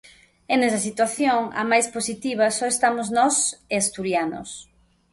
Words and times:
E 0.51 0.53
nesa 0.57 0.83
situación, 0.87 1.41
a 1.61 1.63
máis 1.71 1.87
positiva, 1.95 2.55
só 2.57 2.65
estamos 2.73 3.07
nós 3.17 3.35
e 3.73 3.75
asturianos. 3.83 4.49